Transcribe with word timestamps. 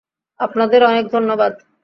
আপনাদের 0.39 0.81
অনেক 0.83 1.05
ধন্যবাদ। 1.11 1.53